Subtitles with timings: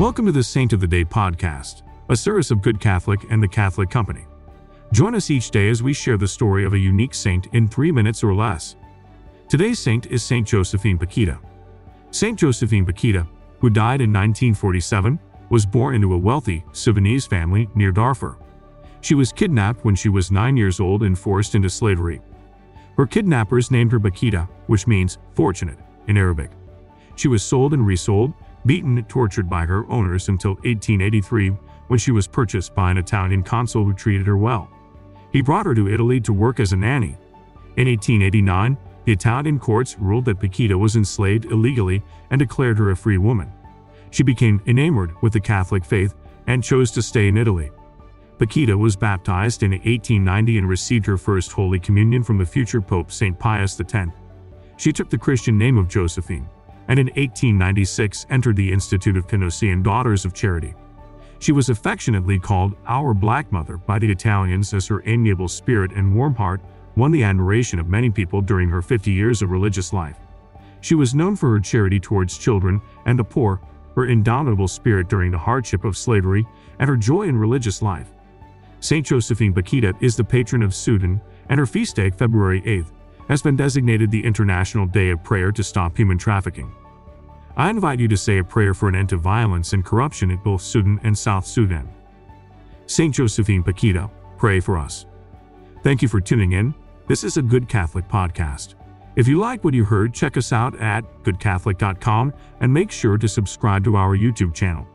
[0.00, 3.46] Welcome to the Saint of the Day podcast, a service of Good Catholic and the
[3.46, 4.24] Catholic Company.
[4.92, 7.92] Join us each day as we share the story of a unique saint in three
[7.92, 8.74] minutes or less.
[9.48, 11.38] Today's saint is Saint Josephine Bakhita.
[12.10, 13.28] Saint Josephine Bakhita,
[13.60, 15.20] who died in 1947,
[15.50, 18.38] was born into a wealthy Sudanese family near Darfur.
[19.02, 22.20] She was kidnapped when she was nine years old and forced into slavery.
[22.96, 25.78] Her kidnappers named her Bakhita, which means fortunate
[26.08, 26.50] in Arabic.
[27.14, 28.32] She was sold and resold,
[28.66, 31.50] beaten and tortured by her owners until 1883
[31.88, 34.70] when she was purchased by an Italian consul who treated her well.
[35.32, 37.16] He brought her to Italy to work as a nanny.
[37.76, 42.96] In 1889, the Italian courts ruled that Bakhita was enslaved illegally and declared her a
[42.96, 43.52] free woman.
[44.10, 46.14] She became enamored with the Catholic faith
[46.46, 47.70] and chose to stay in Italy.
[48.38, 53.10] Bakhita was baptized in 1890 and received her first Holy Communion from the future Pope
[53.10, 53.38] St.
[53.38, 54.10] Pius X.
[54.76, 56.48] She took the Christian name of Josephine,
[56.88, 60.74] and in 1896 entered the Institute of Canossian Daughters of Charity.
[61.38, 66.14] She was affectionately called Our Black Mother by the Italians as her amiable spirit and
[66.14, 66.60] warm heart
[66.96, 70.18] won the admiration of many people during her 50 years of religious life.
[70.80, 73.60] She was known for her charity towards children and the poor,
[73.96, 76.46] her indomitable spirit during the hardship of slavery,
[76.78, 78.10] and her joy in religious life.
[78.80, 79.06] St.
[79.06, 82.90] Josephine Bakhita is the patron of Sudan, and her feast day, February 8th,
[83.28, 86.72] has been designated the International Day of Prayer to Stop Human Trafficking.
[87.56, 90.38] I invite you to say a prayer for an end to violence and corruption in
[90.38, 91.88] both Sudan and South Sudan.
[92.86, 93.14] St.
[93.14, 95.06] Josephine Bakhita, pray for us.
[95.82, 96.74] Thank you for tuning in.
[97.08, 98.74] This is a Good Catholic podcast.
[99.16, 103.28] If you like what you heard, check us out at goodcatholic.com and make sure to
[103.28, 104.86] subscribe to our YouTube channel.